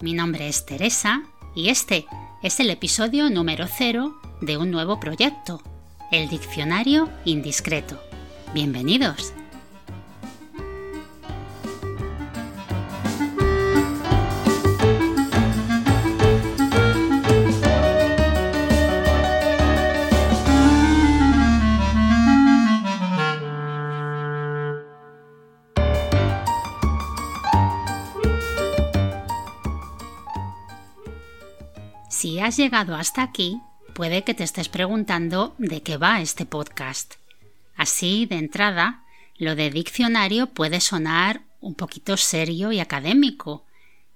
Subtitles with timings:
[0.00, 1.22] mi nombre es Teresa
[1.54, 2.06] y este
[2.42, 5.62] es el episodio número cero de un nuevo proyecto,
[6.10, 8.00] el Diccionario Indiscreto.
[8.54, 9.32] Bienvenidos.
[32.20, 33.62] Si has llegado hasta aquí,
[33.94, 37.14] puede que te estés preguntando de qué va este podcast.
[37.76, 39.06] Así, de entrada,
[39.38, 43.64] lo de diccionario puede sonar un poquito serio y académico,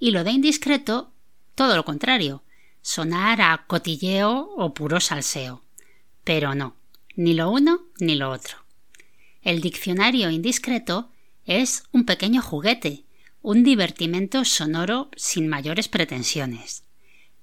[0.00, 1.12] y lo de indiscreto,
[1.54, 2.42] todo lo contrario,
[2.80, 5.62] sonar a cotilleo o puro salseo.
[6.24, 6.74] Pero no,
[7.14, 8.56] ni lo uno ni lo otro.
[9.42, 11.12] El diccionario indiscreto
[11.46, 13.04] es un pequeño juguete,
[13.42, 16.82] un divertimento sonoro sin mayores pretensiones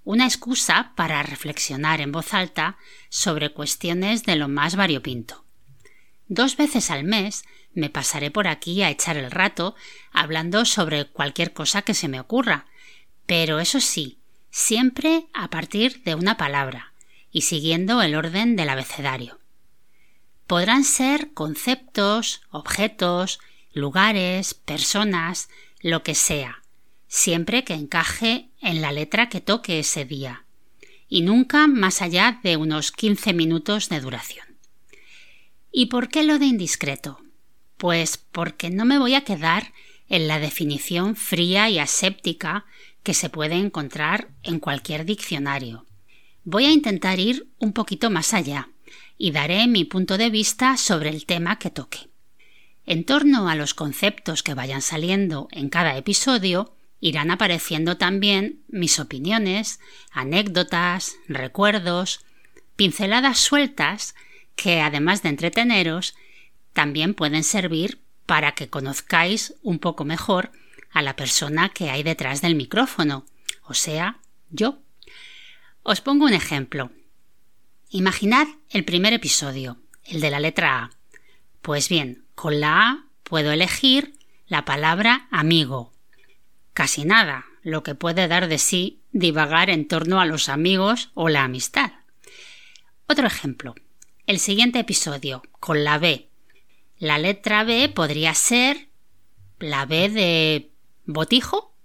[0.03, 2.77] una excusa para reflexionar en voz alta
[3.09, 5.45] sobre cuestiones de lo más variopinto.
[6.27, 9.75] Dos veces al mes me pasaré por aquí a echar el rato
[10.11, 12.65] hablando sobre cualquier cosa que se me ocurra,
[13.25, 14.19] pero eso sí,
[14.51, 16.93] siempre a partir de una palabra
[17.31, 19.39] y siguiendo el orden del abecedario.
[20.47, 23.39] Podrán ser conceptos, objetos,
[23.71, 25.49] lugares, personas,
[25.81, 26.58] lo que sea,
[27.09, 30.45] siempre que encaje en la letra que toque ese día,
[31.09, 34.45] y nunca más allá de unos 15 minutos de duración.
[35.71, 37.19] ¿Y por qué lo de indiscreto?
[37.77, 39.73] Pues porque no me voy a quedar
[40.07, 42.65] en la definición fría y aséptica
[43.03, 45.85] que se puede encontrar en cualquier diccionario.
[46.43, 48.69] Voy a intentar ir un poquito más allá
[49.17, 52.09] y daré mi punto de vista sobre el tema que toque.
[52.85, 58.99] En torno a los conceptos que vayan saliendo en cada episodio, irán apareciendo también mis
[58.99, 59.79] opiniones,
[60.11, 62.25] anécdotas, recuerdos,
[62.75, 64.15] pinceladas sueltas
[64.55, 66.15] que, además de entreteneros,
[66.73, 70.51] también pueden servir para que conozcáis un poco mejor
[70.91, 73.25] a la persona que hay detrás del micrófono,
[73.63, 74.79] o sea, yo.
[75.83, 76.91] Os pongo un ejemplo.
[77.89, 80.89] Imaginad el primer episodio, el de la letra A.
[81.61, 84.13] Pues bien, con la A puedo elegir
[84.47, 85.93] la palabra amigo
[86.79, 91.27] casi nada, lo que puede dar de sí divagar en torno a los amigos o
[91.27, 91.91] la amistad.
[93.05, 93.75] Otro ejemplo.
[94.27, 96.29] El siguiente episodio, con la B.
[96.97, 98.87] La letra B podría ser
[99.59, 100.71] la B de
[101.03, 101.75] botijo.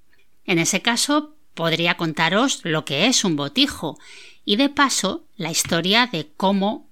[0.44, 3.98] En ese caso, podría contaros lo que es un botijo
[4.44, 6.88] y de paso la historia de cómo,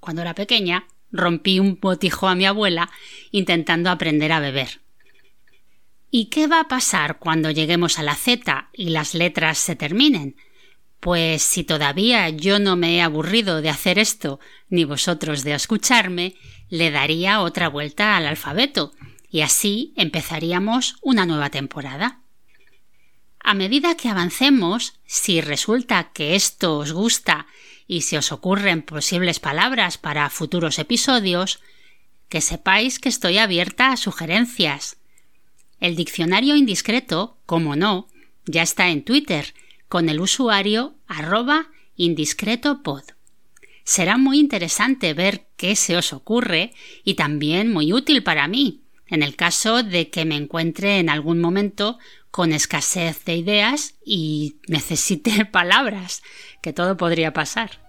[0.00, 2.90] cuando era pequeña, rompí un botijo a mi abuela
[3.30, 4.80] intentando aprender a beber.
[6.14, 10.36] ¿Y qué va a pasar cuando lleguemos a la Z y las letras se terminen?
[11.00, 16.34] Pues si todavía yo no me he aburrido de hacer esto, ni vosotros de escucharme,
[16.68, 18.92] le daría otra vuelta al alfabeto,
[19.30, 22.20] y así empezaríamos una nueva temporada.
[23.40, 27.46] A medida que avancemos, si resulta que esto os gusta
[27.86, 31.60] y si os ocurren posibles palabras para futuros episodios,
[32.28, 34.98] que sepáis que estoy abierta a sugerencias.
[35.82, 38.06] El diccionario indiscreto, como no,
[38.46, 39.52] ya está en Twitter
[39.88, 43.02] con el usuario arroba indiscretopod.
[43.82, 46.72] Será muy interesante ver qué se os ocurre
[47.02, 51.40] y también muy útil para mí, en el caso de que me encuentre en algún
[51.40, 51.98] momento
[52.30, 56.22] con escasez de ideas y necesite palabras,
[56.62, 57.80] que todo podría pasar.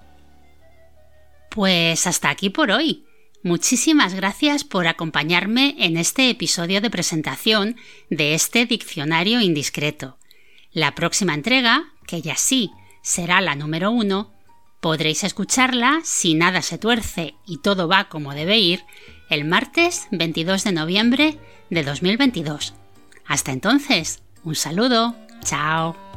[1.51, 3.05] Pues hasta aquí por hoy.
[3.43, 7.75] Muchísimas gracias por acompañarme en este episodio de presentación
[8.09, 10.17] de este diccionario indiscreto.
[10.71, 14.31] La próxima entrega, que ya sí será la número uno,
[14.79, 18.85] podréis escucharla si nada se tuerce y todo va como debe ir
[19.29, 21.37] el martes 22 de noviembre
[21.69, 22.73] de 2022.
[23.25, 26.12] Hasta entonces, un saludo, chao.